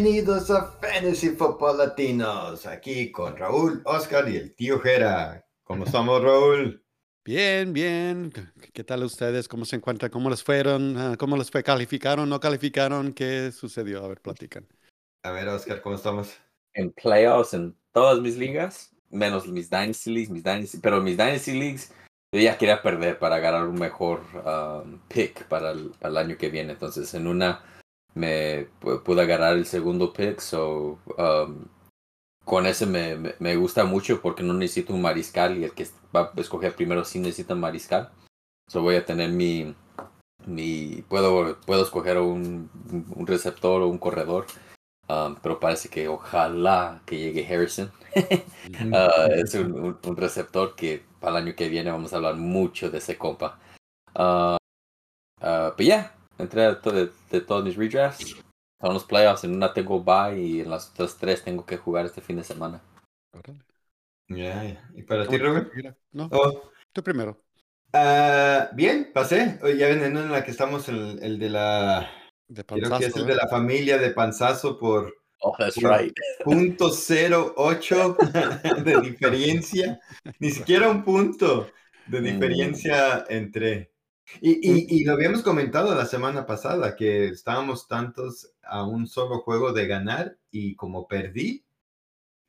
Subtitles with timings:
[0.00, 5.44] Bienvenidos a Fantasy Football Latinos, aquí con Raúl, Oscar y el tío Jera.
[5.64, 6.84] ¿Cómo estamos, Raúl?
[7.24, 8.32] Bien, bien.
[8.72, 9.48] ¿Qué tal ustedes?
[9.48, 10.12] ¿Cómo se encuentran?
[10.12, 10.96] ¿Cómo les fueron?
[10.96, 11.64] Ah, ¿Cómo les fue?
[11.64, 12.28] ¿Calificaron?
[12.28, 13.12] ¿No calificaron?
[13.12, 14.04] ¿Qué sucedió?
[14.04, 14.68] A ver, platican.
[15.24, 16.32] A ver, Oscar, ¿cómo estamos?
[16.74, 21.58] En playoffs en todas mis ligas, menos mis Dynasty Leagues, mis Dynasty, pero mis Dynasty
[21.58, 21.92] Leagues
[22.32, 26.38] yo ya quería perder para ganar un mejor um, pick para el, para el año
[26.38, 26.74] que viene.
[26.74, 27.64] Entonces, en una
[28.18, 28.66] me
[29.04, 31.66] pude agarrar el segundo pick, so um,
[32.44, 35.86] con ese me, me, me, gusta mucho porque no necesito un mariscal y el que
[36.14, 38.10] va a escoger primero sí necesita un mariscal.
[38.68, 39.74] So voy a tener mi,
[40.46, 42.70] mi puedo, puedo escoger un,
[43.14, 44.46] un receptor o un corredor.
[45.08, 47.90] Um, pero parece que ojalá que llegue Harrison.
[48.16, 52.90] uh, es un, un, receptor que para el año que viene vamos a hablar mucho
[52.90, 53.58] de ese compa.
[54.14, 54.56] Uh,
[55.40, 58.36] uh, pero ya, yeah, entré de, de, todos mis redrafts.
[58.80, 62.06] Son los playoffs, en una tengo bye y en las otras tres tengo que jugar
[62.06, 62.80] este fin de semana.
[64.28, 65.72] Yeah, ¿y para ti, Robert?
[66.12, 66.70] No, oh.
[66.92, 67.40] tú primero.
[67.94, 69.58] Uh, bien, pasé.
[69.76, 72.10] Ya ven en la que estamos, el, el de la.
[72.46, 73.26] De Creo que es el ¿eh?
[73.26, 75.14] de la familia de Panzazo por.
[75.40, 76.12] Oh, that's right.
[76.44, 78.16] Punto cero ocho
[78.84, 80.00] de diferencia.
[80.40, 81.70] Ni siquiera un punto
[82.06, 83.92] de diferencia entre.
[84.40, 89.40] Y, y, y, lo habíamos comentado la semana pasada, que estábamos tantos a un solo
[89.40, 91.64] juego de ganar y como perdí,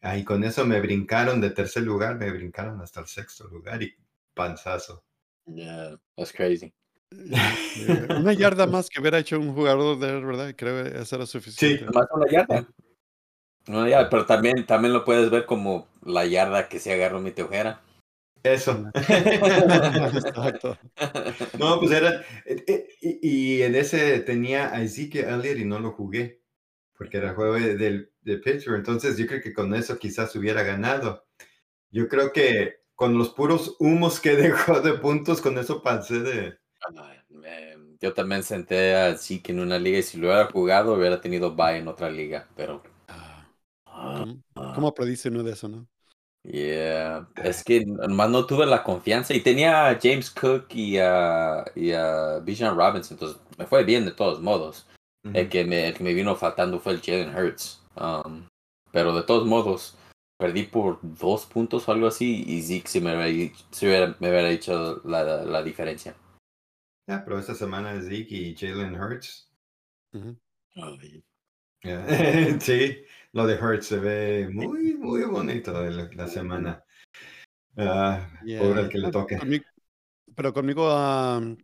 [0.02, 3.96] ahí con eso me brincaron de tercer lugar, me brincaron hasta el sexto lugar y
[4.34, 5.04] panzazo.
[5.46, 6.74] Yeah, that's crazy.
[8.20, 10.54] Una yarda más que hubiera hecho un jugador de ¿verdad?
[10.56, 11.86] Creo que eso era suficiente.
[11.86, 12.68] Sí, más una yarda.
[13.68, 17.32] Una yarda, pero también, también lo puedes ver como la yarda que se agarró mi
[17.32, 17.82] teojera.
[18.44, 18.90] Eso.
[18.96, 20.78] Exacto.
[21.58, 22.24] No, pues era.
[23.02, 26.42] Y, y, en ese tenía a Ezekiel Elliott y no lo jugué.
[26.98, 28.76] Porque era juego del de pitcher.
[28.76, 31.26] Entonces yo creo que con eso quizás hubiera ganado.
[31.92, 36.58] Yo creo que con los puros humos que dejó de puntos, con eso pasé de.
[38.02, 41.56] Yo también senté a Zeke en una liga y si lo hubiera jugado hubiera tenido
[41.56, 42.82] bye en otra liga, pero.
[43.84, 45.88] ¿Cómo, ¿Cómo predice uno de eso, no?
[46.44, 51.66] Yeah, es que nomás no tuve la confianza y tenía a James Cook y a,
[51.76, 54.88] y a Bijan Robinson, entonces me fue bien de todos modos.
[55.26, 55.38] Uh -huh.
[55.38, 57.84] el, que me, el que me vino faltando fue el Jalen Hurts.
[57.96, 58.48] Um,
[58.92, 59.98] pero de todos modos,
[60.38, 64.50] perdí por dos puntos o algo así y Zeke sí me hubiera, sí me hubiera
[64.50, 66.16] hecho la, la diferencia.
[67.08, 69.52] Ya, yeah, pero esta semana Zeke y Jalen Hurts.
[70.14, 70.38] Uh -huh.
[70.78, 70.98] oh,
[71.84, 72.60] yeah.
[72.62, 73.04] sí,
[73.34, 76.84] lo de Hurts se ve muy, muy bonito la, la semana.
[77.76, 78.62] Uh, Yeah.
[78.62, 79.38] Pobre el que le toque.
[79.38, 79.66] Conmigo-
[80.36, 81.56] pero conmigo um,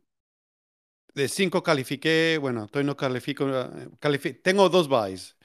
[1.13, 5.35] de cinco califiqué, bueno, todavía no califico, uh, califi- tengo dos buys,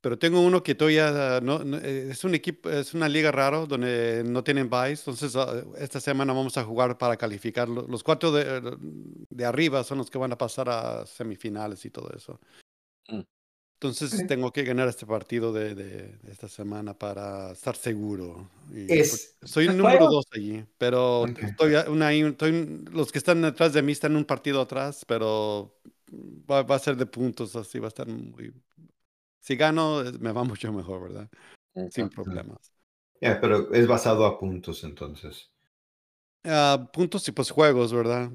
[0.00, 3.30] pero tengo uno que todavía uh, no, no- eh, es un equipo, es una liga
[3.30, 7.68] raro donde no tienen buys, entonces uh, esta semana vamos a jugar para calificar.
[7.68, 8.76] Lo- Los cuatro de,
[9.30, 12.40] de arriba son los que van a pasar a semifinales y todo eso.
[13.08, 13.20] Mm.
[13.82, 18.48] Entonces tengo que ganar este partido de, de- de esta semana para estar seguro.
[18.70, 20.12] Y Es- porque soy el ¿Es número juego?
[20.12, 24.60] dos allí, pero estoy, una, estoy- los que están detrás de mí están un partido
[24.60, 25.74] atrás, pero
[26.48, 28.52] va, va a ser de puntos, así va a estar muy...
[29.40, 31.28] Si gano, me va mucho mejor, ¿verdad?
[31.90, 32.58] Sin problemas.
[33.20, 35.50] Ya, pero es basado a puntos entonces.
[36.44, 38.30] Ah, puntos y pues juegos, ¿verdad?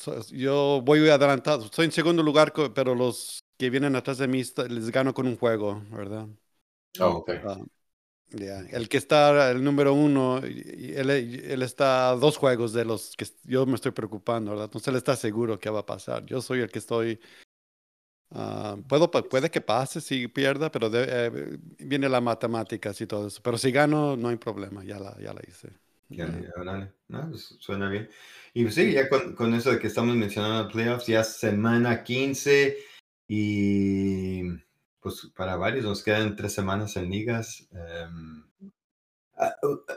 [0.00, 1.66] Sea, yo voy adelantado.
[1.66, 5.36] Estoy en segundo lugar, pero los que vienen atrás de mí les gano con un
[5.36, 6.28] juego, ¿verdad?
[7.00, 7.30] Oh, ok.
[7.44, 7.58] Ah,
[8.30, 8.60] ya.
[8.70, 13.26] El que está el número uno, él, él está a dos juegos de los que
[13.44, 14.66] yo me estoy preocupando, ¿verdad?
[14.66, 16.26] Entonces él está seguro que va a pasar.
[16.26, 17.20] Yo soy el que estoy.
[18.30, 23.28] ah, puedo, puede que pase si pierda, pero de- eh, viene la matemáticas y todo
[23.28, 23.40] eso.
[23.42, 25.70] Pero si gano, no hay problema, ya la, ya la hice.
[26.08, 26.50] Ya, Ya.
[26.56, 26.92] órale.
[27.08, 28.08] No, pues suena bien.
[28.54, 32.78] Y pues sí, ya con, con eso de que estamos mencionando playoffs, ya semana 15
[33.28, 34.42] y
[35.00, 37.68] pues para varios nos quedan tres semanas en ligas.
[37.72, 38.44] Em,
[39.36, 39.54] ha,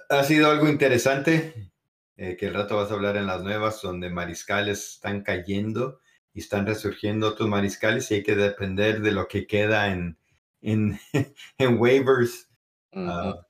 [0.10, 1.72] ha sido algo interesante
[2.18, 6.00] eh, que el rato vas a hablar en las nuevas, donde mariscales están cayendo
[6.34, 10.18] y están resurgiendo otros mariscales y hay que depender de lo que queda en,
[10.62, 11.00] en,
[11.58, 12.50] en waivers.
[12.92, 13.06] Ujú.
[13.10, 13.46] Ah,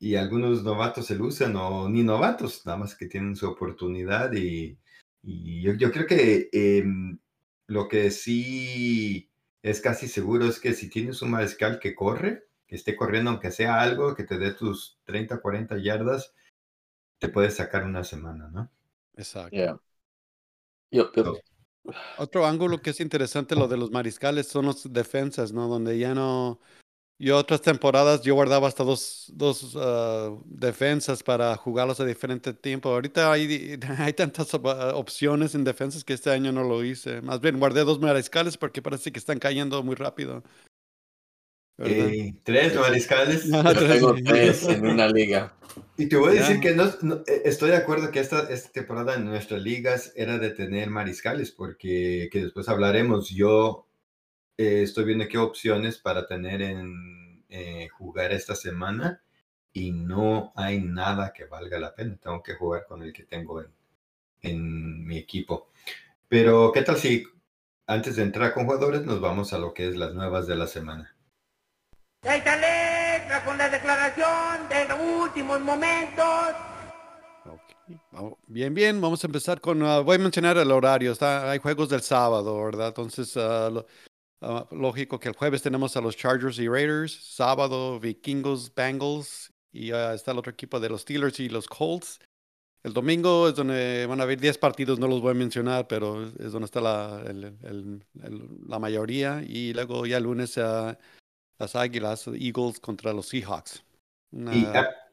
[0.00, 4.76] y algunos novatos se lucen o ni novatos, nada más que tienen su oportunidad y,
[5.22, 7.18] y yo, yo creo que em,
[7.70, 9.30] lo que sí
[9.62, 13.52] es casi seguro es que si tienes un mariscal que corre, que esté corriendo aunque
[13.52, 16.34] sea algo, que te dé tus 30, 40 yardas,
[17.20, 18.68] te puedes sacar una semana, ¿no?
[19.16, 19.56] Exacto.
[19.56, 19.80] Yeah.
[21.14, 21.40] So,
[22.18, 25.68] Otro ángulo que es interesante, lo de los mariscales, son los defensas, ¿no?
[25.68, 26.58] Donde ya no...
[27.22, 32.88] Yo otras temporadas yo guardaba hasta dos, dos ah, defensas para jugarlos a diferente tiempo.
[32.88, 37.20] Ahorita hay, hay tantas op- ah, opciones en defensas que este año no lo hice.
[37.20, 40.42] Más bien guardé dos mariscales porque parece que están cayendo muy rápido.
[41.82, 43.44] Eh, tres mariscales.
[43.50, 44.62] Yo tengo tres.
[44.68, 45.54] en una liga.
[45.98, 46.60] Y te voy a decir Ya.
[46.62, 50.38] que no, no- eh, estoy de acuerdo que esta, esta temporada en nuestras ligas era
[50.38, 53.28] de tener mariscales, porque que después hablaremos.
[53.28, 53.86] Yo
[54.60, 59.22] eh, estoy viendo qué opciones para tener en eh, jugar esta semana
[59.72, 62.18] y no hay nada que valga la pena.
[62.22, 63.72] Tengo que jugar con el que tengo en,
[64.42, 65.70] en mi equipo.
[66.28, 67.24] Pero, ¿qué tal si
[67.86, 70.66] antes de entrar con jugadores nos vamos a lo que es las nuevas de la
[70.66, 71.16] semana?
[72.22, 72.60] Échale
[73.20, 76.54] letra con la declaración de los últimos momentos.
[78.46, 81.88] Bien, bien, vamos a empezar con, ah, voy a mencionar el horario, está, hay juegos
[81.88, 82.88] del sábado, ¿verdad?
[82.88, 83.86] Entonces, lo-
[84.40, 89.90] ah, lógico que el jueves tenemos a los Chargers y Raiders, sábado Vikingos, Bengals, y
[89.92, 92.18] está el otro equipo de los Steelers y los Colts.
[92.82, 96.24] El domingo es donde van a haber 10 partidos, no los voy a mencionar, pero
[96.26, 101.76] es donde está la, el- el- el- la mayoría, y luego ya el lunes las
[101.76, 103.84] Águilas, Eagles contra los Seahawks.
[104.32, 104.66] Una- Y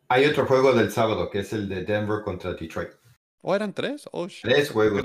[0.08, 2.92] hay otro juego del sábado, que es el de Denver contra Detroit.
[3.42, 4.08] ¿Oh, eran tres?
[4.14, 4.28] Oh.
[4.42, 5.04] Tres juegos.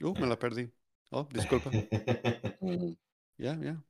[0.00, 0.70] Uh, me la perdí.
[1.10, 1.70] Oh, disculpa.
[3.38, 3.82] Ya, ya.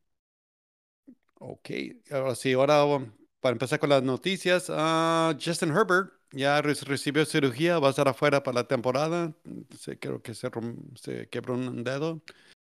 [1.41, 1.71] Ok,
[2.11, 3.11] ahora sí, ahora um,
[3.41, 8.09] para empezar con las noticias, ah, Justin Herbert ya re- recibió cirugía, va a estar
[8.09, 9.33] afuera para la temporada.
[9.79, 10.51] Se, creo que se,
[10.97, 12.23] se quebró un dedo.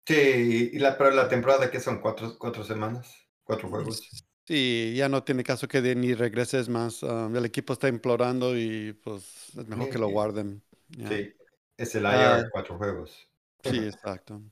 [0.06, 3.14] Sí, y la, pero la temporada que son cuatro, cuatro semanas,
[3.44, 4.08] cuatro juegos.
[4.44, 7.02] Sí, ya no tiene caso que de ni regreses más.
[7.02, 10.12] ah, el equipo está implorando y pues es mejor que lo Sí.
[10.12, 10.62] guarden.
[10.88, 11.08] ya.
[11.08, 11.32] Sí,
[11.76, 12.48] es el IR, Ah.
[12.52, 13.28] cuatro juegos.
[13.64, 14.42] Sí, exacto.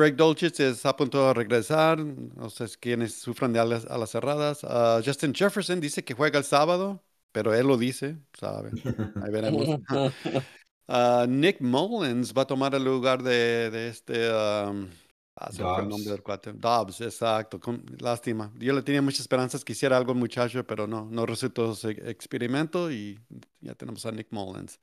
[0.00, 1.98] Greg Dolchitz está a punto de regresar.
[1.98, 4.60] No sé quiénes sufran de alas, alas cerradas.
[4.64, 7.02] Ah, Justin Jefferson dice que juega el sábado,
[7.32, 8.76] pero él lo dice, ¿sabe?
[9.20, 9.74] Ahí veremos.
[10.88, 14.28] Ah, Nick Mullins va a tomar el lugar de, de este.
[14.30, 14.88] um,
[15.36, 16.12] ah, se fue el nombre Dobbs.
[16.12, 16.52] del cuate.
[16.52, 17.60] Dobbs, exacto.
[17.60, 18.52] con- lástima.
[18.58, 21.90] Yo le tenía muchas esperanzas que hiciera algo el muchacho, pero no, no resultó ese
[22.10, 23.20] experimento y
[23.60, 24.80] ya tenemos a Nick Mullins.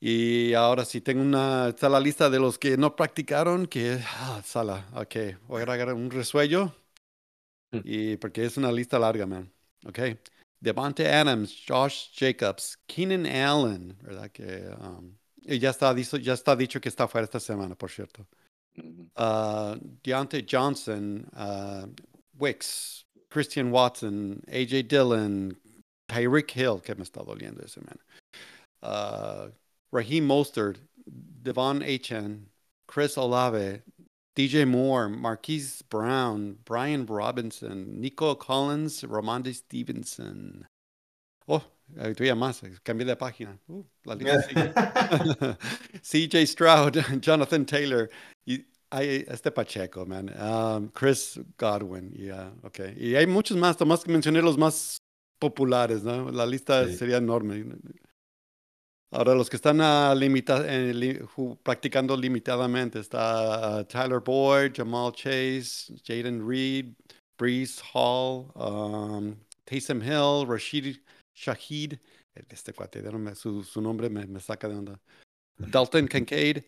[0.00, 4.40] Y ahora sí, tengo una, está la lista de los que no practicaron, que, ah,
[4.44, 5.16] sala, ok,
[5.48, 6.72] voy a agarrar un resuello,
[7.72, 7.80] Mm.
[7.84, 9.50] y porque es una lista larga, man,
[9.86, 9.98] ok.
[10.60, 14.30] Devante Adams, Josh Jacobs, Keenan Allen, ¿verdad?
[14.30, 18.26] Que um, ya, está, dicho, ya está dicho que está fuera esta semana, por cierto.
[19.16, 21.86] Uh, Deontay Johnson, uh,
[22.38, 25.56] Wicks, Christian Watson, AJ Dillon,
[26.08, 27.98] Tyreek Hill, que me está doliendo ese man.
[28.82, 29.50] Uh,
[29.92, 30.76] Raheem Mostert,
[31.42, 32.46] Devon Achan,
[32.86, 33.82] Chris Olave,
[34.36, 40.66] DJ Moore, Marquise Brown, Brian Robinson, Nico Collins, Ramondre Stevenson.
[41.48, 41.62] Oh,
[41.98, 43.58] hay todavía más, cambié de página.
[43.68, 44.72] Uh, la lista sigue.
[46.02, 48.08] CJ Stroud, Jonathan Taylor,
[48.46, 50.28] y hay este Pacheco, man.
[50.38, 52.94] Um, Chris Godwin, yeah, okay.
[52.98, 54.98] Y hay muchos más, nomás que mencioné los más
[55.40, 56.30] populares, ¿no?
[56.30, 56.96] La lista Sí.
[56.96, 57.64] sería enorme.
[59.10, 61.18] Ahora, los que están ah, limita- eh, li-
[61.62, 66.94] practicando limitadamente está ah, Tyler Boyd, Jamal Chase, Jaden Reed,
[67.38, 69.34] Brees Hall, um,
[69.64, 70.98] Taysom Hill, Rashid
[71.34, 71.98] Shahid,
[72.50, 73.02] este cuate,
[73.34, 75.00] su, su nombre me, me saca de onda.
[75.58, 76.64] Dalton Kincaid.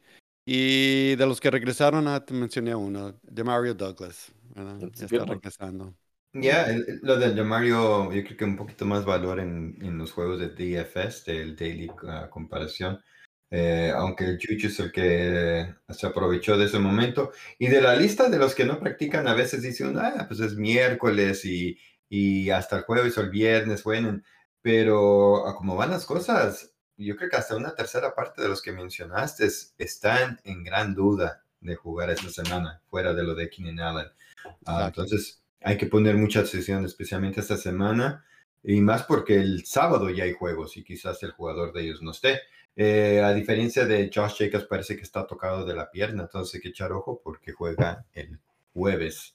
[0.46, 4.32] Y de los que regresaron, ah, te mencioné uno, Demario Douglas.
[4.54, 4.78] ¿verdad?
[4.94, 5.94] Ya está regresando.
[6.32, 10.12] Ya, el- lo de Mario, yo creo que un poquito más valor en, en los
[10.12, 13.02] juegos de DFS, del Daily ah, Comparación.
[13.50, 17.32] Eh, aunque el Juju es el que se aprovechó de ese momento.
[17.58, 20.54] Y de la lista de los que no practican, a veces dicen, ah, pues es
[20.56, 21.76] miércoles y,
[22.08, 24.22] y hasta el jueves o el viernes, bueno.
[24.62, 28.62] Pero a como van las cosas, yo creo que hasta una tercera parte de los
[28.62, 33.50] que mencionaste es- están en gran duda de jugar esta semana, fuera de lo de
[33.50, 34.06] Keenan Allen.
[34.44, 35.02] Ah, Exacto.
[35.02, 38.24] entonces, hay que poner mucha atención, especialmente esta semana,
[38.62, 42.10] y más porque el sábado ya hay juegos y quizás el jugador de ellos no
[42.12, 42.40] esté.
[42.76, 46.60] Eh, a diferencia de Josh Jacobs, parece que está tocado de la pierna, entonces hay
[46.60, 48.38] que echar ojo porque juega el
[48.72, 49.34] jueves.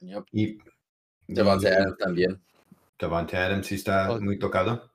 [0.00, 0.24] Yep.
[0.32, 0.58] y
[1.26, 2.40] Devontae y Adams también.
[2.98, 4.20] Davante Adams sí está Oh.
[4.20, 4.90] muy tocado.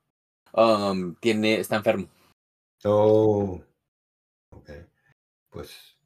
[0.53, 2.07] Um, tiene, está enfermo.
[2.83, 3.61] Oh,
[4.51, 4.69] ok.
[5.49, 5.97] Pues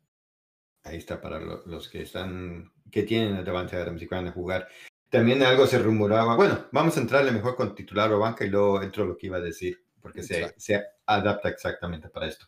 [0.83, 4.27] ahí está para lo- los que están, que tienen a Davante Adams y que van
[4.27, 4.67] a jugar.
[5.09, 6.35] También algo se rumoraba.
[6.35, 9.37] Bueno, vamos a entrarle mejor con titular o banca y luego entro lo que iba
[9.37, 12.45] a decir, porque se, se adapta exactamente para esto.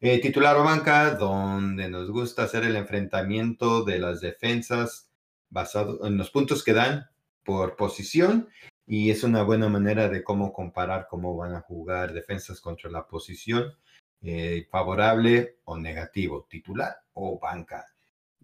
[0.00, 5.10] Eh, titular o banca, donde nos gusta hacer el enfrentamiento de las defensas
[5.48, 7.08] basado en los puntos que dan
[7.42, 8.48] por posición
[8.86, 13.06] y es una buena manera de cómo comparar cómo van a jugar defensas contra la
[13.06, 13.72] posición
[14.20, 17.86] eh, favorable o negativo, titular o banca.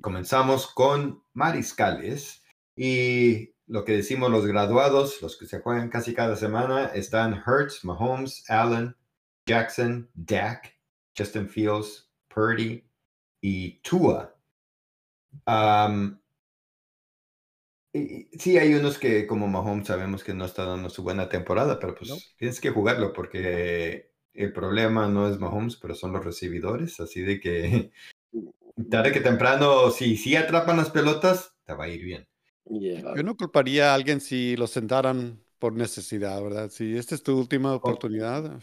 [0.01, 2.43] Comenzamos con mariscales
[2.75, 7.85] y lo que decimos los graduados, los que se juegan casi cada semana, están Hertz,
[7.85, 8.97] Mahomes, Allen,
[9.47, 10.75] Jackson, Dak,
[11.17, 12.85] Justin Fields, Purdy
[13.41, 14.35] y Tua.
[17.93, 21.95] sí, hay unos que como Mahomes sabemos que no está dando su buena temporada, pero
[21.95, 27.21] pues tienes que jugarlo porque el problema no es Mahomes, pero son los recibidores, así
[27.21, 27.93] de que
[28.89, 32.27] tarde que temprano, si, si atrapan las pelotas, te va a ir bien.
[32.65, 36.71] Yo no culparía a alguien si lo sentaran por necesidad, ¿verdad?
[36.71, 38.61] Si esta es tu última oportunidad.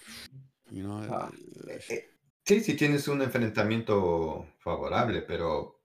[1.09, 1.29] Ah,
[1.67, 2.09] eh, eh,
[2.43, 5.79] sí, si tienes un enfrentamiento favorable, pero...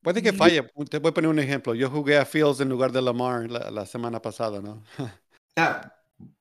[0.00, 0.62] Puede que falle.
[0.88, 1.74] Te voy a poner un ejemplo.
[1.74, 4.84] Yo jugué a Fields en lugar de Lamar la, semana pasada, ¿no?
[5.56, 5.92] ah,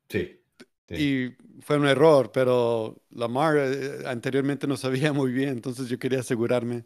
[0.08, 0.39] sí.
[0.89, 1.30] Y
[1.62, 6.86] fue un error, pero Lamar eh, anteriormente no sabía muy bien, entonces yo quería asegurarme.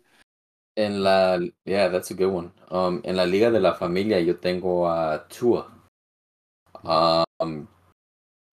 [0.79, 2.51] En la, yeah, that's a good one.
[2.71, 5.67] Um, en la liga de la familia yo tengo a Tua.
[6.83, 7.67] Um,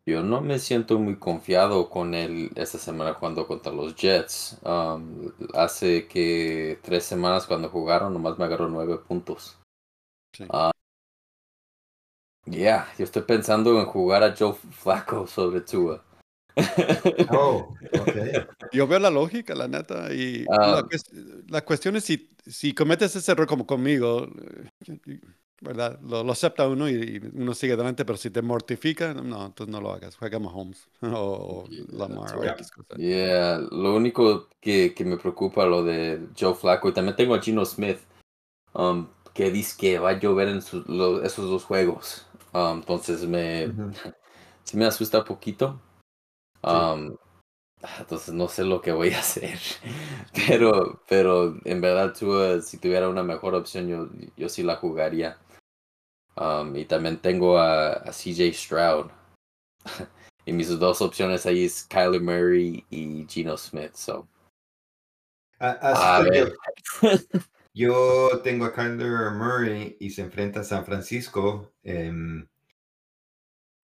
[0.05, 4.59] yo no me siento muy confiado con él esta semana jugando contra los Jets.
[4.65, 9.57] Um, hace que tres semanas cuando jugaron nomás me agarró nueve puntos.
[10.33, 10.49] Sí.
[10.51, 10.73] Uh,
[12.47, 16.03] yeah, yo estoy pensando en jugar a Joe Flacco sobre Tua.
[17.31, 18.33] Oh, okay.
[18.73, 20.89] Yo veo la lógica, la neta, y la, ah.
[21.49, 24.27] la, cuestión es si, si cometes ese error como conmigo,
[24.87, 25.21] eh,
[25.61, 25.99] ¿verdad?
[26.03, 29.81] Lo, lo acepta uno y, uno sigue adelante, pero si te mortifica, no, entonces no
[29.81, 32.97] lo hagas, juega Mahomes o, Lamar o X cosa.
[32.97, 37.41] Yeah, lo único que, que, me preocupa lo de Joe Flacco, y también tengo a
[37.41, 37.99] Gino Smith,
[38.73, 43.71] um, que dice que va a llover en esos dos juegos, um, entonces me,
[44.65, 45.81] sí me asusta un poquito,
[46.67, 47.17] Um,
[47.99, 49.59] entonces no sé lo que voy a hacer.
[50.35, 54.77] Pero, pero en verdad, tú, eh, si tuviera una mejor opción, yo, yo sí la
[54.77, 55.39] jugaría.
[56.37, 59.11] Um, y también tengo a, CJ Stroud.
[60.45, 63.95] y mis dos opciones ahí es Kyler Murray y Geno Smith.
[63.95, 64.29] So.
[65.61, 66.53] a ver.
[67.73, 71.75] Yo, tengo a Kyler Murray y se enfrenta a San Francisco.
[71.83, 72.47] Em,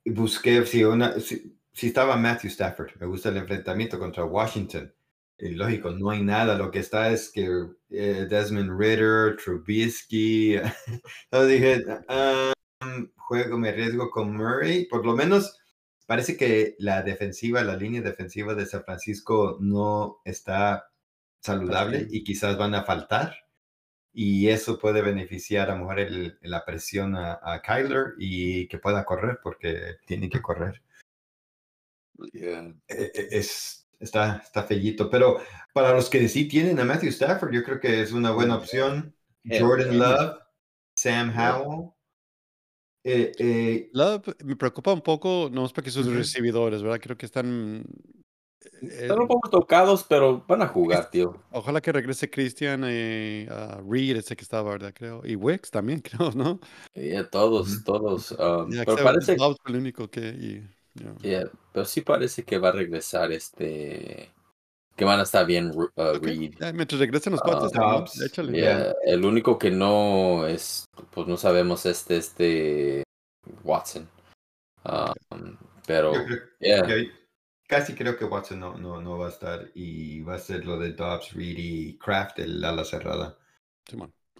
[0.06, 1.20] busqué si una.
[1.20, 2.92] Si, si estaba Matthew Stafford.
[3.00, 4.92] Me gusta el enfrentamiento contra Washington.
[5.38, 6.56] Y lógico, no hay nada.
[6.56, 7.48] Lo que está es que
[7.90, 10.54] eh, Desmond Ritter, Trubisky.
[11.24, 11.84] Entonces dije,
[12.80, 14.86] um, juego, me arriesgo con Murray.
[14.86, 15.58] Por lo menos
[16.06, 20.90] parece que la defensiva, la línea defensiva de San Francisco no está
[21.40, 23.34] saludable y quizás van a faltar.
[24.14, 29.04] Y eso puede beneficiar a mujer el, la presión a, a Kyler y que pueda
[29.04, 30.82] correr porque tiene que correr.
[32.32, 35.08] E, e, es, está, está fellito.
[35.08, 35.38] Pero
[35.72, 39.14] para los que sí tienen a Matthew Stafford, yo creo que es una buena opción.
[39.44, 40.38] Jordan Love,
[40.94, 41.90] Sam Howell.
[43.04, 47.00] Eh, eh, Love me preocupa un poco, no es porque sus recibidores, ¿verdad?
[47.00, 47.84] Creo que están.
[48.80, 51.42] Eh, están un poco tocados, pero van a jugar, tío.
[51.50, 53.46] Ojalá que regrese Christian y
[53.88, 54.92] Reed, ese que estaba, ¿verdad?
[54.94, 55.22] Creo.
[55.24, 56.60] Y Wicks también, creo, ¿no?
[57.30, 58.30] todos, todos.
[58.32, 59.36] Um, pero parece.
[59.66, 60.62] el único que.
[61.22, 61.50] Yeah.
[61.72, 64.30] pero sí parece que va a regresar este.
[64.94, 66.54] Que van a estar bien uh, Reed.
[66.74, 68.04] mientras regresen los cuatro, uh,
[69.06, 73.02] El único que no es, pues no sabemos este, este
[73.64, 74.06] Watson.
[74.84, 75.56] Um,
[75.86, 76.12] pero,
[77.66, 80.78] casi creo que Watson no, no, no va a estar y va a ser lo
[80.78, 83.38] de Dobbs, Reed y Kraft, el ala cerrada.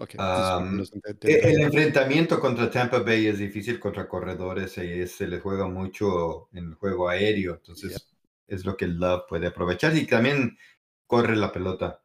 [0.09, 6.49] E, el enfrentamiento contra Tampa Bay es difícil contra corredores y se le juega mucho
[6.53, 8.09] en el juego aéreo, entonces
[8.47, 10.59] es lo que Love puede aprovechar y también
[11.07, 12.03] corre la pelota.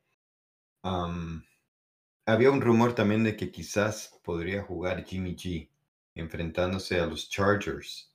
[0.83, 5.69] había un rumor también de que quizás podría jugar Jimmy G
[6.15, 8.11] enfrentándose a los Chargers.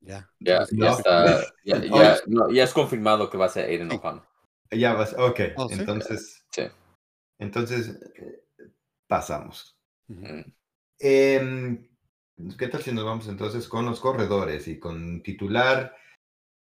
[0.00, 1.82] Ya, ya, está, ya,
[2.52, 4.22] ya, es confirmado que va a ser Aiden O'Connor.
[4.70, 6.62] Ya va, ok, oh, entonces, sí.
[7.38, 8.43] entonces eh,
[9.06, 9.76] pasamos.
[10.98, 11.88] Em,
[12.58, 15.94] ¿Qué tal si nos vamos entonces con los corredores y con titular?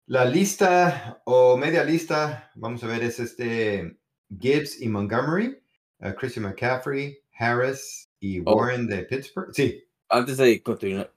[0.08, 3.98] La lista o media lista, vamos a ver, es este
[4.40, 5.58] Gibbs y Montgomery,
[6.00, 8.54] uh, Christian McCaffrey, Harris y oh.
[8.56, 9.54] Warren de Pittsburgh.
[9.54, 9.84] Sí.
[10.10, 11.12] Antes de continuar,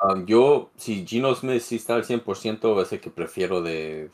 [0.00, 4.10] um, yo, si Gino Smith sí está al 100%, es el que prefiero de,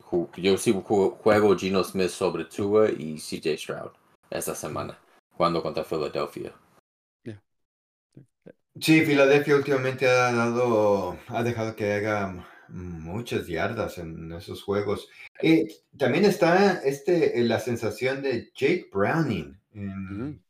[0.00, 3.92] ju- yo sí ju- juego Geno Smith sobre Tua y CJ Stroud
[4.38, 4.98] esta semana,
[5.30, 6.52] jugando contra Philadelphia.
[8.80, 15.08] Sí, Filadelfia últimamente ha dado, ha dejado que haga muchas yardas en esos juegos.
[15.42, 19.58] Eh, también está este, eh, la sensación de Jake Browning.
[19.74, 20.42] en.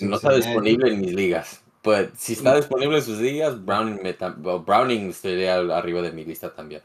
[0.00, 1.62] No está disponible en mis ligas.
[1.82, 4.12] Pues si está disponible en sus ligas, Browning, me
[4.58, 6.82] Browning estaría arriba de mi lista también.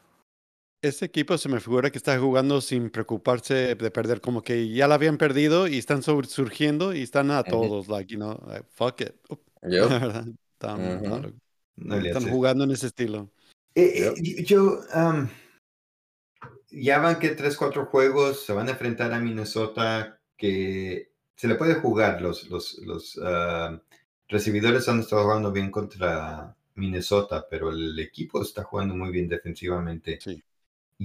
[0.84, 4.86] Ese equipo se me figura que está jugando sin preocuparse de perder, como que ya
[4.86, 8.66] la habían perdido y están sur- surgiendo y están a todos, like, you know, like,
[8.70, 9.16] fuck it.
[9.62, 10.28] ¿verdad?
[10.52, 11.40] Están.
[11.78, 13.32] No están jugando en ese estilo.
[13.76, 15.30] Eh, eh, yo, am,
[16.70, 21.56] ya van que tres, cuatro juegos se van a enfrentar a Minnesota que se le
[21.56, 22.22] puede jugar.
[22.22, 23.82] Los, los, los ah,
[24.28, 30.20] recibidores han estado jugando bien contra Minnesota, pero el equipo está jugando muy bien defensivamente.
[30.22, 30.44] Sí.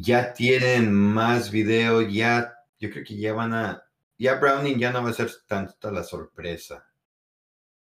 [0.02, 3.82] Ya tienen más video, ya, yo creo que ya van a,
[4.18, 6.86] ya Browning ya no va a ser tanta la sorpresa.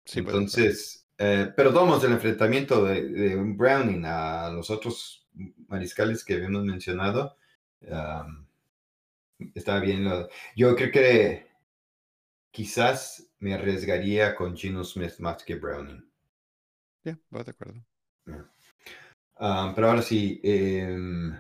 [0.05, 0.21] Sí.
[0.21, 5.27] Entonces, eh, pero tomamos el enfrentamiento de, Browning a los otros
[5.69, 7.37] mariscales que habíamos mencionado.
[7.91, 8.47] am,
[9.55, 10.05] está bien.
[10.05, 11.47] lo- yo creo que
[12.51, 16.09] quizás me arriesgaría con Geno Smith más que Browning.
[17.05, 17.81] Ya, voy de acuerdo.
[19.75, 21.35] Pero ahora sí, em,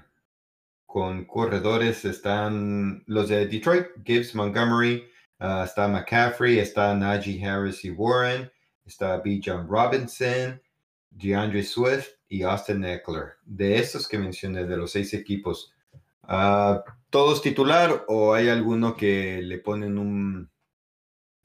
[0.92, 5.02] con corredores están los de Detroit, Gibbs, Montgomery,
[5.38, 8.52] ah, está McCaffrey, está Najee Harris y Warren,
[8.84, 9.40] está B.
[9.42, 10.60] John Robinson,
[11.08, 13.36] DeAndre Swift y Austin Eckler.
[13.46, 15.72] De estos que mencioné, de los seis equipos,
[16.24, 20.50] ah, ¿todos titular o hay alguno que le ponen un,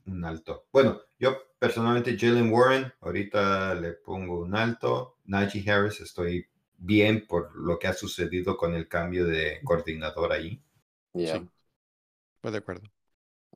[0.08, 0.66] un alto?
[0.74, 5.16] Bueno, yo personalmente Jalen Warren, ahorita le pongo un alto.
[5.24, 6.46] Najee Harris, estoy
[6.78, 10.62] bien por lo que ha sucedido con el cambio de coordinador ahí.
[11.14, 11.50] yeah, Sí.
[12.42, 12.90] Voy de acuerdo.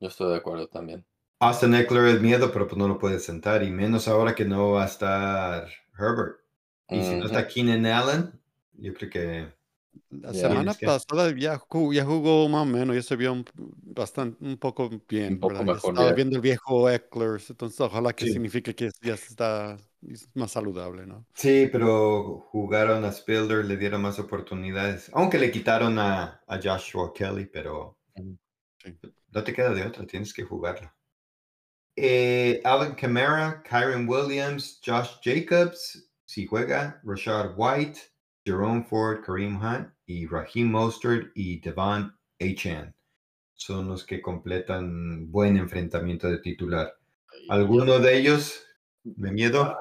[0.01, 1.05] yo estoy de acuerdo también.
[1.39, 4.71] Austin Eckler es miedo, pero pues no lo puedes sentar, y menos ahora que no
[4.71, 6.37] va a estar Herbert.
[6.89, 8.39] Y si no está Keenan Allen,
[8.73, 9.47] yo creo que
[10.09, 13.45] La semana que- pasada ya jugó, ya jugó más o menos, ya se vio un,
[13.55, 15.33] bastante, un poco bien.
[15.33, 16.15] Un poco mejor, estaba ya.
[16.15, 18.33] viendo el viejo Eckler, entonces ojalá que Sí.
[18.33, 19.77] signifique que ya está
[20.33, 21.25] más saludable, ¿no?
[21.33, 27.13] sí, pero jugaron a Spilder, le dieron más oportunidades, aunque le quitaron a, a Joshua
[27.13, 27.97] Kelly, pero.
[28.15, 28.37] Sí.
[29.31, 30.91] no te queda de otra, tienes que jugarlo.
[31.95, 37.99] Eh, Alvin Kamara, Kyron Williams, Josh Jacobs, si juega, Rashad White,
[38.45, 42.95] Jerome Ford, Kareem Hunt y Raheem Mostert y Devon Achan.
[43.53, 46.95] Son los que completan buen enfrentamiento de titular.
[47.49, 48.65] ¿Alguno de ellos
[49.03, 49.77] de miedo?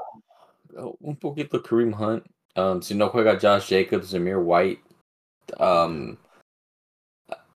[0.75, 2.25] Uh, Un poquito Kareem Hunt.
[2.57, 4.83] Um, si no juega Josh Jacobs, Zamir White.
[5.59, 6.17] Um,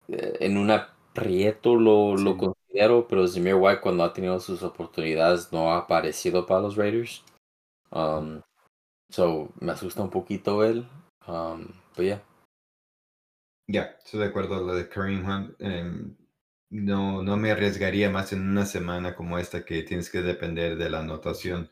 [0.08, 5.72] en un aprieto lo, lo considero, pero Zamir White cuando ha tenido sus oportunidades no
[5.72, 7.24] ha aparecido para los Raiders.
[7.90, 8.42] Um,
[9.10, 10.86] so me asusta un poquito él.
[11.26, 12.22] Um, but yeah.
[13.68, 15.54] Ya, estoy de acuerdo con lo de Kareem Hunt.
[15.60, 16.16] em,
[16.72, 20.90] no, no me arriesgaría más en una semana como esta que tienes que depender de
[20.90, 21.70] la anotación.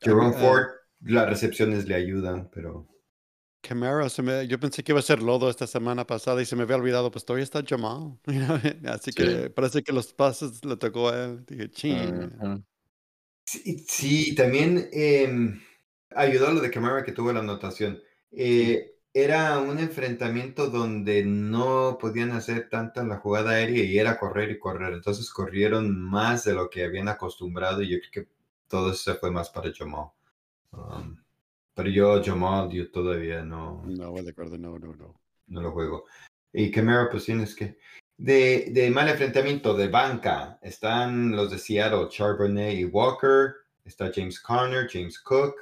[0.00, 0.66] Jerome Ah, Ford,
[1.00, 2.86] las recepciones le ayudan, pero
[3.62, 6.54] Camara, se me- yo pensé que iba a ser lodo esta semana pasada y se
[6.54, 8.18] me había olvidado, pues todavía está Jamal.
[8.86, 11.44] Así que parece que los pases le tocó a él.
[11.46, 12.30] Dije, ching.
[12.42, 12.64] Ujú.
[13.46, 15.60] Sí, sí, también em,
[16.10, 18.02] ayudó lo de Camara que tuvo la anotación.
[18.32, 24.50] Eh, Era un enfrentamiento donde no podían hacer tanta la jugada aérea y era correr
[24.50, 24.92] y correr.
[24.92, 28.32] Entonces corrieron más de lo que habían acostumbrado y yo creo que
[28.66, 30.08] todo eso se fue más para Jamal.
[30.72, 31.16] Um,
[31.74, 35.14] pero yo, Jamal, yo todavía no, No, de acuerdo, no, no, no.
[35.46, 36.06] no lo juego.
[36.52, 37.78] Y Camara, pues tienes que.
[38.16, 43.54] De, de mal enfrentamiento de banca están los de Seattle, Charbonnet y Walker.
[43.84, 45.54] Está James Conner, James Cook,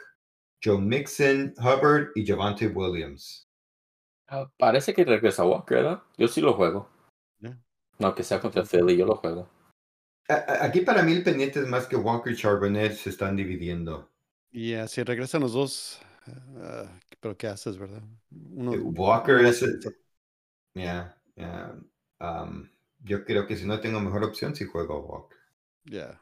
[0.65, 3.49] Joe Mixon, Hubbard y Javante Williams.
[4.29, 6.03] Ah, parece que regresa Walker, ¿verdad?
[6.17, 6.89] Yo sí lo juego.
[7.41, 7.59] Ya.
[7.99, 9.49] No, que sea contra Philly, yo lo juego.
[10.29, 14.09] Aquí para mí el pendiente es más que Walker y Charbonnet se están dividiendo.
[14.53, 16.01] Y eh, si regresan los dos,
[16.59, 16.87] ah,
[17.21, 18.03] pero ¿qué haces, verdad?
[18.31, 19.65] Uno, Eh, Walker uno es.
[20.75, 21.75] Ya, ya,
[22.21, 22.67] um,
[23.05, 25.39] yo creo que si no tengo mejor opción, si juego a Walker.
[25.85, 26.21] Ya.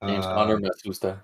[0.00, 1.22] James Ah, Conner me asusta.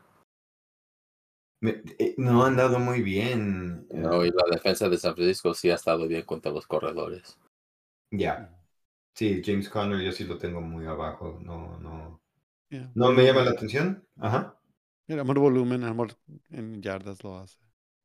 [1.61, 3.87] Me- eh, no han dado muy bien.
[3.91, 7.37] eh, No, y la defensa de San Francisco sí ha estado bien contra los corredores.
[8.11, 8.51] Ya.
[9.15, 11.39] Sí, James Conner yo sí lo tengo muy abajo.
[11.43, 12.21] No, no.
[12.95, 14.07] No me llama la atención.
[14.19, 14.59] Ajá.
[15.09, 16.11] Mira, amor volumen, amor
[16.51, 17.59] en yardas lo hace.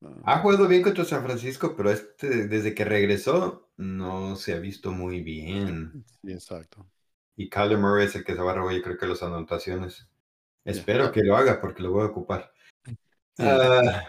[0.04, 4.60] Ah, Ha jugado bien contra San Francisco, pero este, desde que regresó, no se ha
[4.60, 5.94] visto muy bien.
[6.22, 6.88] sí, exacto.
[7.36, 10.08] Y Kyler Murray es el que se va a robar, yo creo que las anotaciones.
[10.66, 12.54] Espero que lo haga porque lo voy a ocupar.
[13.40, 14.04] Ah,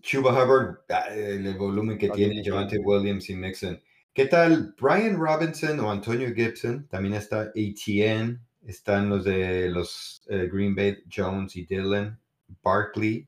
[0.00, 2.42] Chuba Hubbard, ah, el, volumen que tiene.
[2.44, 3.80] Javante Williams y Mixon.
[4.14, 6.86] ¿Qué tal Brian Robinson o Antonio Gibson?
[6.88, 8.40] También está ATN.
[8.66, 12.18] Están los de los eh, Green Bay, Jones y Dylan.
[12.62, 13.26] Barkley,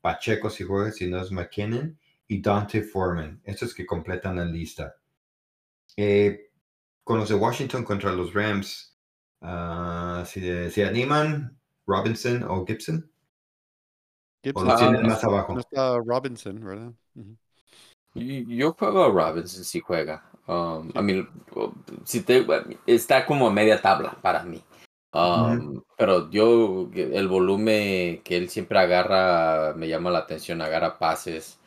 [0.00, 1.98] Pacheco si juega, si no es McKinnon.
[2.26, 3.40] Y Dante Foreman.
[3.44, 4.96] Estos que completan la lista.
[5.96, 6.50] Eh,
[7.04, 8.96] con los de Washington contra los Rams,
[9.42, 13.10] ah, si, si animan Robinson o Gibson,
[14.44, 15.54] Gibson los Ah, tienen no más abajo.
[15.54, 16.92] no está Robinson, ¿verdad?
[18.14, 20.22] Yo juego a Robinson si juega.
[20.46, 20.98] Um, Sí.
[20.98, 21.28] I mean,
[22.04, 22.46] si te,
[22.86, 24.62] está como a media tabla para mí.
[25.14, 31.58] Um, Pero yo, el volumen que él siempre agarra me llama la atención, agarra pases.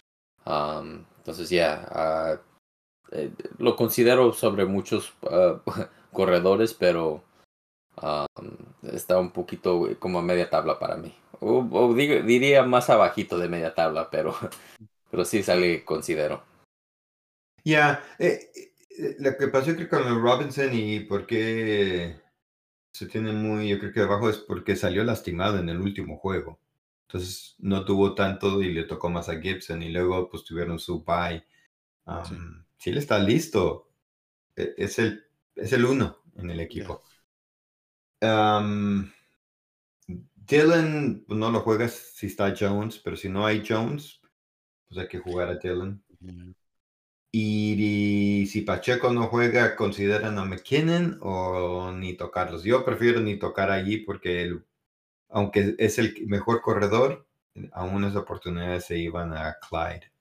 [0.45, 2.37] Um, entonces, ya, ah,
[3.11, 5.59] eh, lo considero sobre muchos ah,
[6.11, 7.23] corredores, pero
[8.01, 11.15] um, está un poquito como a media tabla para mí.
[11.41, 14.36] O, o digo- diría más abajito de media tabla, pero,
[15.12, 16.43] pero sí sale, considero.
[17.63, 18.50] Ya, eh,
[18.97, 22.15] eh, lo que pasó creo con el Robinson y por qué
[22.93, 26.60] se tiene muy, yo creo que abajo es porque salió lastimado en el último juego.
[27.08, 31.04] Entonces no tuvo tanto y le tocó más a Gibson y luego pues tuvieron su
[31.04, 31.45] bye.
[32.23, 32.36] Sí.
[32.36, 33.89] Um, si él está listo,
[34.56, 37.02] e- es el, es el uno en el equipo.
[38.21, 39.12] Um,
[40.47, 44.21] Dylan pues, no lo juegas si está Jones, pero si no hay Jones,
[44.88, 46.03] pues hay que jugar a Dylan.
[47.31, 52.63] Y, si Pacheco no juega, ¿consideran a McKinnon o ni tocarlos?
[52.63, 54.65] Yo prefiero ni tocar allí porque él,
[55.29, 57.27] aunque es el mejor corredor,
[57.73, 60.12] aún las oportunidades se iban a Clyde.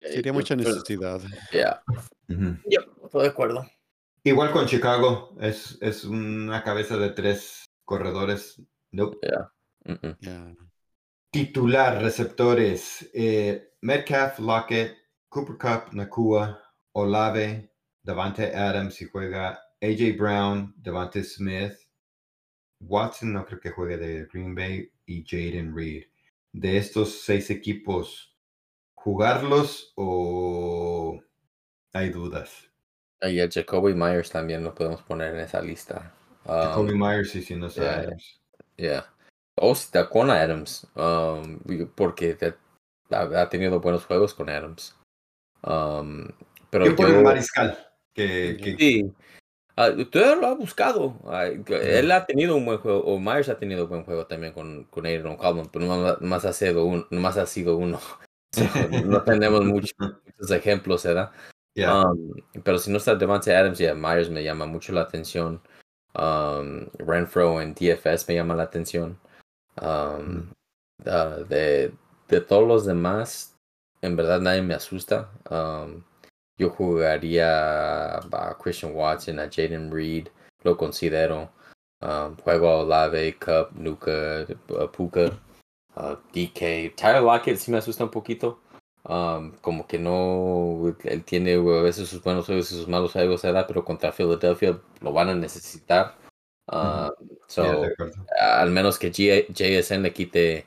[0.00, 1.20] Sería mucha necesidad.
[1.52, 1.82] Ya,
[2.28, 2.56] Ujú.
[2.66, 3.68] ya, estoy de acuerdo.
[4.24, 8.62] Igual con Chicago, es, es una cabeza de tres corredores.
[8.92, 9.18] Nope.
[11.30, 14.96] Titular, receptores, eh, Metcalf, Lockett,
[15.28, 16.60] Cooper Cup, Nakua,
[16.92, 17.70] Olave,
[18.02, 21.78] Davante Adams si juega, AJ Brown, Davante Smith,
[22.80, 26.04] Watson no creo que juegue de Green Bay y Jaden Reed.
[26.52, 28.36] De estos seis equipos,
[28.94, 31.18] ¿jugarlos o
[31.92, 32.68] hay dudas?
[33.22, 36.12] Y el Jacoby Myers también lo podemos poner en esa lista.
[36.44, 38.00] Um, Jacoby Myers y si no yeah.
[38.00, 38.40] Adams.
[38.76, 39.06] yeah.
[39.56, 41.58] O si está con Adams, um,
[41.94, 42.36] porque
[43.10, 44.96] ha, tenido buenos juegos con Adams.
[45.62, 46.28] Um,
[46.70, 47.78] pero Yo pongo yo- Mariscal,
[48.14, 49.12] que, que- Sí.
[49.74, 51.16] Ah, usted lo ha buscado.
[51.66, 54.84] Él ha tenido un buen juego, o Myers ha tenido un buen juego también con,
[54.84, 57.98] con Aaron Coleman, pero nomás, nomás ha sido un, nomás ha sido uno.
[58.54, 58.64] So,
[59.06, 61.32] no tenemos muchos, muchos ejemplos, ¿verdad?
[61.74, 62.02] yeah.
[62.02, 65.62] Um, pero si no está Devante Adams y Myers me llama mucho la atención.
[66.14, 69.18] Um, Renfro en DFS me llama la atención.
[69.80, 70.52] Um,
[71.06, 71.92] ah, de,
[72.28, 73.56] de todos los demás,
[74.00, 75.30] en verdad nadie me asusta.
[75.50, 76.02] Um,
[76.58, 80.28] yo jugaría a Christian Watson, a Jaden Reed,
[80.62, 81.50] lo considero.
[82.00, 85.38] Um, juego a Olave, Cup, Nuka, uh, Puka,
[85.96, 86.94] uh, DK.
[86.96, 88.60] Tyler Lockett sí me asusta un poquito.
[89.04, 93.42] Um, como que no, él tiene a veces sus buenos juegos y sus malos juegos,
[93.42, 93.66] ¿verdad?
[93.66, 96.16] Pero contra Philadelphia lo van a necesitar.
[96.66, 97.10] Um,
[97.52, 100.66] so, Yeah, al menos que G- JSN le quite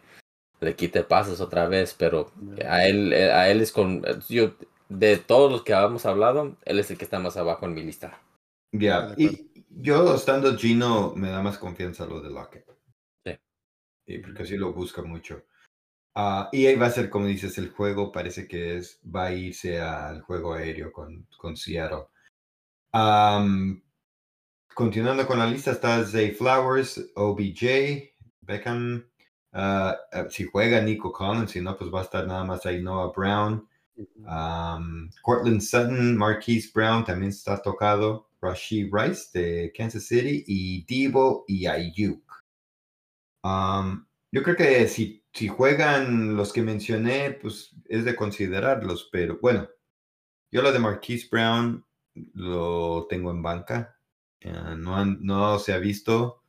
[0.62, 2.32] le quite pases otra vez, pero
[2.66, 4.54] a él a él es con yo
[4.90, 7.84] de todos los que habíamos hablado, él es el que está más abajo en mi
[7.84, 8.22] lista.
[8.72, 9.16] Ya, acuerdo.
[9.22, 12.66] y yo estando Gino me da más confianza lo de Lockett.
[13.26, 13.38] Sí.
[14.06, 15.44] Y porque sí lo busca mucho.
[16.16, 19.34] Ah, y ahí va a ser, como dices, el juego parece que es, va a
[19.34, 22.06] irse al juego aéreo con, con Seattle.
[22.94, 23.82] Am,
[24.76, 28.12] continuando con la lista está Zay Flowers, OBJ,
[28.42, 29.06] Beckham.
[29.54, 32.82] ah, ah, si juega Nico Collins, si no, pues va a estar nada más ahí
[32.84, 33.68] Noah Brown.
[34.28, 38.30] Um, Cortland Sutton, Marquise Brown también está tocado.
[38.42, 42.22] Rashid Rice de Kansas City y Debo y Ayuk.
[43.44, 49.40] Um, yo creo que si, si juegan los que mencioné, pues es de considerarlos, pero
[49.42, 49.70] bueno,
[50.52, 51.86] yo lo de Marquise Brown
[52.34, 53.95] lo tengo en banca.
[54.52, 56.42] No, han- no se ha visto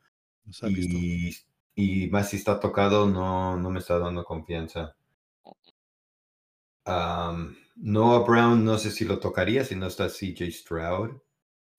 [0.45, 0.97] No se ha visto.
[0.97, 1.35] y,
[1.75, 4.95] y más si está tocado, no, no me está dando confianza.
[6.87, 11.11] Um, Noah Brown, no sé si lo tocaría si no está CJ Stroud.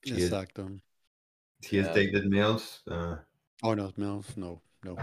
[0.02, 0.68] Si es, Exacto.
[1.60, 1.94] si es Yeah.
[1.94, 3.24] David Mills, ah,
[3.62, 4.96] Oh, no, Mills, no, no.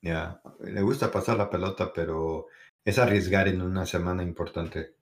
[0.00, 2.46] Ya, le gusta pasar la pelota, pero
[2.82, 4.94] es arriesgar en una semana importante.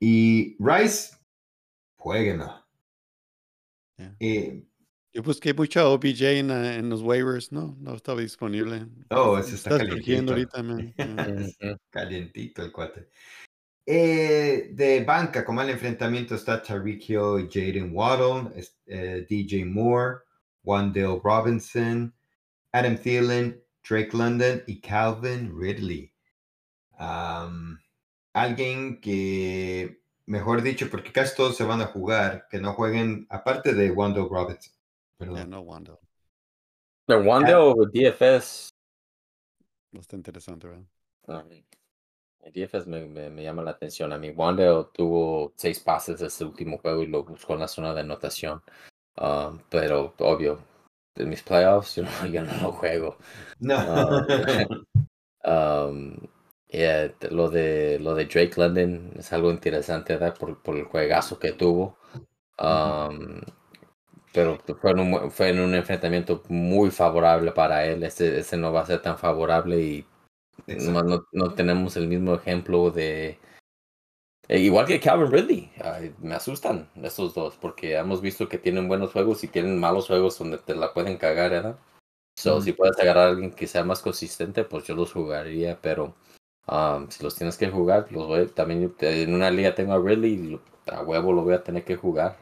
[0.00, 1.14] Y Rice,
[1.98, 2.67] jueguenla.
[3.98, 4.16] Ya.
[4.20, 4.64] Eh,
[5.12, 8.86] Yo busqué mucho OBJ en, en los waivers, no, no estaba disponible.
[9.10, 10.32] oh, ese está Está calientito.
[10.32, 10.94] ahorita, man.
[11.90, 13.08] Calientito el cuate.
[13.90, 18.50] Eh, de banca, como el enfrentamiento está Tariq Hill Jaden Waddle,
[18.86, 20.18] eh, DJ Moore,
[20.62, 22.14] Wandale Robinson,
[22.72, 26.12] Adam Thielen, Drake London y Calvin Ridley.
[28.34, 29.97] Alguien que,
[30.28, 34.28] mejor dicho, porque casi todos se van a jugar, que no jueguen, aparte de Wandale
[34.28, 34.74] Robinson.
[35.16, 35.50] Perdón.
[35.50, 35.98] No, Wando.
[37.06, 38.68] Pero Wanda o DFS.
[39.92, 41.44] Está interesante, ¿verdad?
[42.40, 44.12] El DFS me, me, me llama la atención.
[44.12, 47.94] A mí, Wanda tuvo seis pases este último juego y lo buscó en la zona
[47.94, 48.62] de anotación.
[49.16, 50.60] Um, pero, obvio,
[51.16, 53.16] en mis playoffs yo no, yo no lo juego.
[53.58, 53.76] No.
[55.44, 56.18] Um,
[56.68, 60.36] yeah, lo de lo de Drake London es algo interesante ¿verdad?
[60.38, 61.98] Por, por el juegazo que tuvo.
[62.58, 63.40] Um,
[64.32, 68.02] pero fue en, un, fue en un enfrentamiento muy favorable para él.
[68.04, 70.06] Este, este no va a ser tan favorable y
[70.66, 73.38] nomás no, no tenemos el mismo ejemplo de.
[74.48, 75.72] eh, igual que Calvin Ridley.
[75.82, 80.06] Ay, me asustan estos dos porque hemos visto que tienen buenos juegos y tienen malos
[80.06, 81.78] juegos donde te la pueden cagar, ¿verdad?
[82.38, 86.14] So, si puedes agarrar a alguien que sea más consistente, pues yo los jugaría, pero
[86.68, 90.32] um, si los tienes que jugar, los voy, también en una liga tengo a Ridley
[90.32, 92.36] y a huevo lo voy a tener que jugar.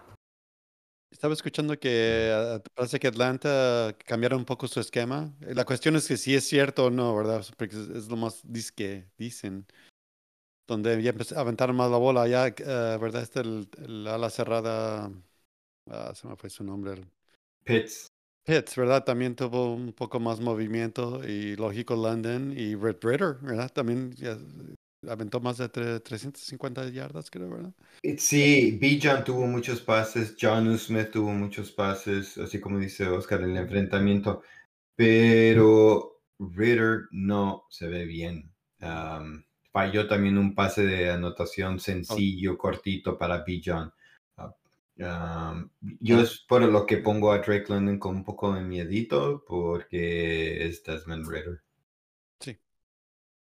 [1.11, 5.33] Estaba escuchando que ah, parece que Atlanta cambiaron un poco su esquema.
[5.41, 7.45] La cuestión es que si es cierto o no, ¿verdad?
[7.57, 9.67] Porque es, lo más dis que dicen.
[10.69, 12.55] Donde ya aventaron más la bola, ya, eh,
[13.01, 13.23] ¿verdad?
[13.23, 15.11] Este el, el ala cerrada,
[15.89, 16.93] ah, se me fue su nombre.
[16.93, 17.09] el
[17.65, 18.09] Pitts.
[18.47, 19.05] Pitts, ¿verdad?
[19.05, 23.71] También tuvo un poco más movimiento y lógico London y Red Ritter, ¿verdad?
[23.73, 24.39] También ya
[25.09, 27.73] aventó más de tre- 350 yardas, creo, ¿verdad?
[28.03, 33.43] Eh, Sí, Bijan tuvo muchos pases, John Smith tuvo muchos pases, así como dice Oscar,
[33.43, 34.43] el enfrentamiento,
[34.97, 38.53] pero Ritter no se ve bien.
[38.81, 43.93] Am, falló también un pase de anotación sencillo, cortito para Bijan.
[46.01, 50.67] Yo es por lo que pongo a Drake London con un poco de miedito, porque
[50.67, 51.63] es Desmond Ritter.
[52.41, 52.59] Sí.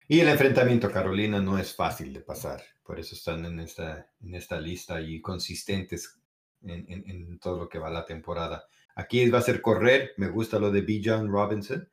[0.08, 4.34] Y el enfrentamiento Carolina no es fácil de pasar, por eso están en esta, en
[4.34, 6.18] esta lista y consistentes
[6.62, 8.66] en, en- en todo lo que va la temporada.
[8.96, 11.88] Aquí va a ser correr, me gusta lo de Bijan Robinson.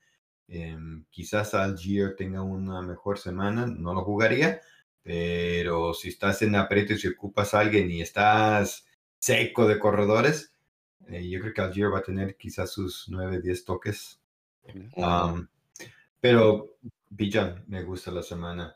[0.47, 4.61] Em, quizás Algier tenga una mejor semana, no lo jugaría,
[5.03, 8.86] pero si estás en aprieto y si ocupas a alguien y estás
[9.19, 10.53] seco de corredores,
[11.07, 14.19] eh, yo creo que Algier va a tener quizás sus 9, 10 toques.
[14.95, 15.47] Um,
[16.19, 16.75] pero
[17.09, 18.75] Bijan me gusta la semana.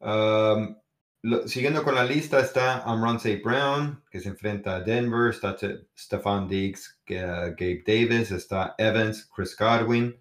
[0.00, 0.76] Um,
[1.22, 3.40] lo- siguiendo con la lista está Amron St.
[3.42, 8.74] Brown, que se enfrenta a Denver, está Te- Stefan Diggs, que, uh, Gabe Davis, está
[8.78, 10.16] Evans, Chris Godwin.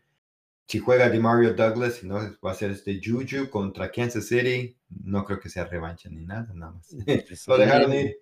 [0.68, 4.76] Si juega DeMario Douglas, no, va a ser este Juju contra Kansas City.
[5.06, 6.92] No creo que sea revancha ni nada, nada más.
[7.48, 8.18] Lo dejaron ir.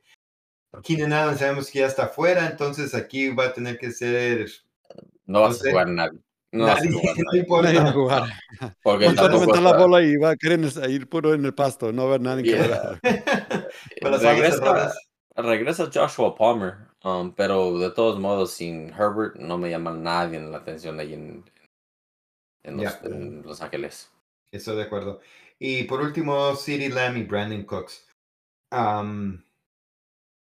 [0.83, 4.49] Keenan Allen sabemos que ya está fuera, entonces aquí va a tener que ser
[5.25, 5.69] No No sé.
[5.69, 6.19] a jugar nadie.
[6.51, 7.39] No vas a nadie, jugar no nadie.
[7.39, 7.67] importa.
[7.67, 8.23] Nadie va a jugar.
[8.83, 11.43] Porque Vamos a levantar la bola y va a querer en- a ir puro en
[11.45, 12.99] el pasto, no va a haber nadie que Yeah.
[14.01, 14.93] las alas regresa,
[15.35, 20.57] regresa Joshua Palmer, um, pero de todos modos, sin Herbert no me llama nadie la
[20.59, 21.43] atención ahí en,
[22.63, 22.99] en, los, Ya.
[23.03, 24.11] en Los Ángeles.
[24.51, 25.19] Estoy de acuerdo.
[25.59, 28.07] Y por último, CeeDee Lamb y Brandon Cooks.
[28.71, 29.43] Am,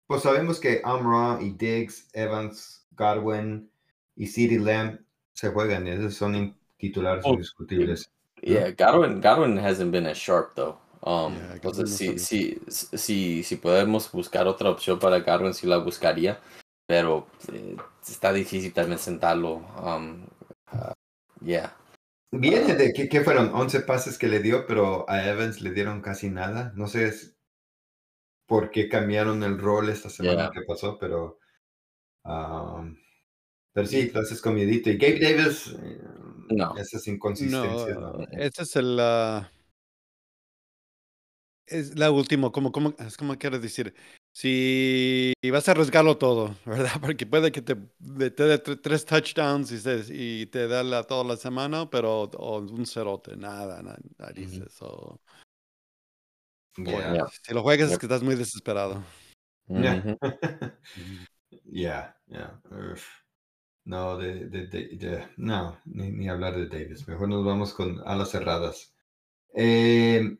[0.06, 3.70] pues sabemos que Amra y Diggs, Evans, Godwin
[4.14, 5.00] y CeeDee Lamb
[5.32, 5.86] se juegan.
[5.86, 8.10] Esos son titulares Oh, indiscutibles.
[8.42, 10.78] Yeah, Godwin, Godwin hasn't been as sharp though.
[11.02, 15.78] Um, Yeah, entonces, si, si, si, si podemos buscar otra opción para Godwin, sí la
[15.78, 16.40] buscaría,
[16.86, 19.64] pero eh, está difícil también sentarlo.
[19.82, 20.26] Um,
[20.72, 20.92] uh,
[21.44, 21.76] yeah.
[22.32, 26.02] Viene de que, que fueron 11 pases que le dio, pero a Evans le dieron
[26.02, 26.72] casi nada.
[26.74, 27.12] No sé
[28.46, 30.50] por qué cambiaron el rol esta semana Yeah.
[30.52, 31.38] que pasó, pero.
[33.72, 34.90] pero sí, con miedito.
[34.90, 36.00] Y Gabe Davis, eh,
[36.50, 36.76] No.
[36.76, 37.98] esas inconsistencias.
[37.98, 38.26] No, ¿no?
[38.32, 38.98] este es el.
[39.00, 39.50] ah,
[41.66, 43.94] es la última, como, como, es como quiero decir.
[44.32, 46.92] Si vas a arriesgarlo todo, ¿verdad?
[47.00, 51.24] Porque puede que te, dé tre- tres touchdowns y, se- y te da la, toda
[51.24, 54.76] la semana, pero o un cerote, nada, na- narices.
[54.82, 55.18] o-
[56.76, 57.12] Yeah.
[57.14, 57.26] Yeah.
[57.42, 59.02] Si lo juegas es que estás muy desesperado.
[59.68, 60.16] Yeah.
[61.64, 62.60] Yeah, yeah.
[62.70, 63.04] uf.
[63.84, 67.06] No, de, de- de- de- no, ni, ni hablar de Davis.
[67.06, 68.92] Mejor nos vamos con alas cerradas.
[69.54, 70.36] Eh,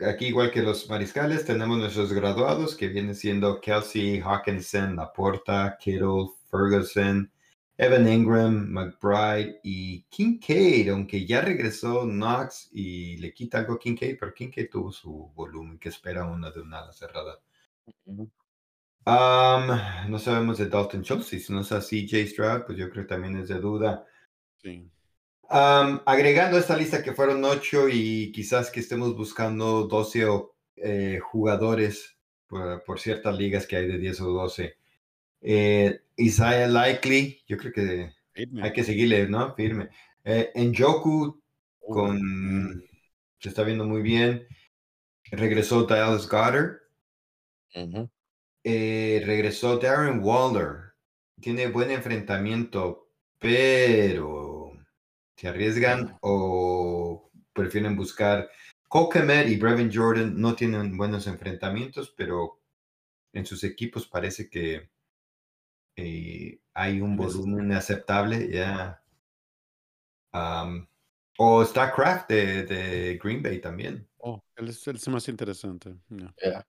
[0.00, 6.30] aquí, igual que los mariscales, tenemos nuestros graduados que vienen siendo Kelsey, Hawkinson, Laporta, Kittle,
[6.50, 7.30] Ferguson,
[7.78, 14.16] Evan Ingram, McBride y Kincaid, aunque ya regresó Knox y le quita algo a Kincaid,
[14.18, 17.38] pero Kincaid tuvo su volumen que espera una de una ala cerrada.
[18.06, 23.04] Um, no sabemos de Dalton Schultz, si no es así CJ Stroud, pues yo creo
[23.04, 24.06] que también es de duda.
[24.56, 24.90] Sí.
[25.50, 30.56] Um, agregando a esta lista que fueron ocho y quizás que estemos buscando 12 o,
[30.76, 34.78] eh, jugadores por, por ciertas ligas que hay de 10 o 12.
[35.48, 39.54] Eh, Isaiah Likely, yo creo que hay que seguirle, ¿no?
[39.54, 39.90] Firme.
[40.24, 41.40] Eh, Njoku
[41.86, 42.82] Oh, con...
[43.38, 44.46] Se está viendo muy bien.
[45.30, 46.80] Regresó Dallas Goddard.
[48.64, 50.94] Eh, regresó Darren Waller.
[51.40, 54.72] Tiene buen enfrentamiento, pero
[55.36, 58.50] se arriesgan o prefieren buscar.
[58.88, 62.62] Kokemet y Brevin Jordan no tienen buenos enfrentamientos, pero
[63.32, 64.90] en sus equipos parece que
[65.96, 67.24] eh, hay un sí.
[67.24, 68.48] volumen aceptable.
[68.50, 69.02] Ya.
[70.32, 70.86] Am,
[71.38, 74.06] o está Kraft de, de Green Bay también.
[74.18, 75.94] Oh, él es, es más interesante.
[76.08, 76.34] ya.
[76.42, 76.66] Yeah.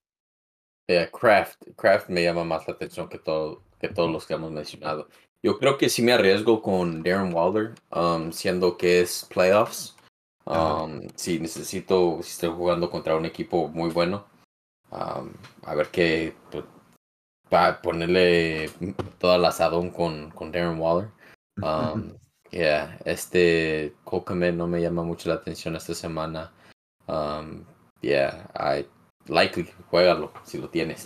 [0.89, 4.51] Yeah, Kraft, Kraft me llama más la atención que, todo, que todos los que hemos
[4.51, 5.09] mencionado.
[5.43, 9.97] Yo creo que sí me arriesgo con Darren Wilder, um, siendo que es playoffs.
[10.45, 14.27] Um, si necesito, si estoy jugando contra un equipo muy bueno,
[14.91, 16.63] um, a ver qué, pues,
[17.49, 18.69] para ponerle
[19.19, 21.10] todo el asadón con, con Darren Waller.
[21.62, 22.13] Um,
[22.51, 26.51] yeah, este Kokomet no me llama mucho la atención esta semana.
[27.07, 27.65] Um,
[28.01, 28.86] yeah, I
[29.27, 31.03] likely juégalo si lo tienes.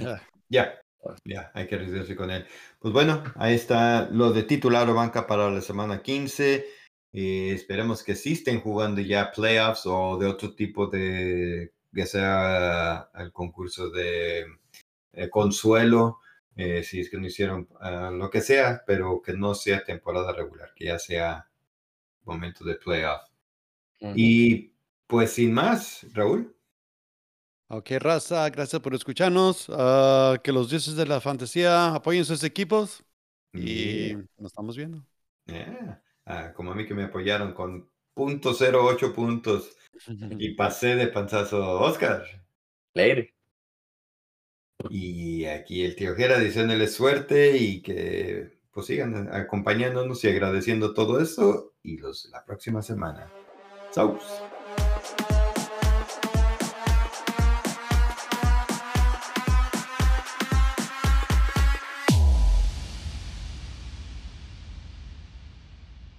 [0.00, 0.20] Ya.
[0.52, 0.80] Ya,
[1.24, 2.44] ya, hay que arriesgarse con él.
[2.80, 6.66] Pues bueno, ahí está lo de titular o banca para la semana 15.
[7.12, 13.10] Eh, esperemos que sí estén jugando ya playoffs o de otro tipo de, ya sea
[13.14, 14.44] el concurso de
[15.12, 16.20] eh, consuelo,
[16.56, 20.32] eh, si es que no hicieron ah, lo que sea, pero que no sea temporada
[20.32, 21.48] regular, que ya sea
[22.24, 23.22] momento de playoff.
[24.14, 24.72] Y
[25.06, 26.54] pues sin más, Raúl.
[27.68, 29.66] Ok, raza, gracias por escucharnos.
[29.70, 33.04] Ah, que los dioses de la fantasía apoyen sus equipos
[33.52, 34.24] y Yeah.
[34.38, 35.04] nos estamos viendo.
[35.46, 36.02] Yeah.
[36.24, 39.76] Ah, como a mí que me apoyaron con .08 puntos
[40.38, 42.24] y pasé de panzazo Oscar.
[42.94, 43.30] Later.
[44.88, 51.20] Y aquí el tío Jera diciéndole suerte y que pues sigan acompañándonos y agradeciendo todo
[51.20, 53.30] eso y los la próxima semana.
[53.90, 54.22] Saus.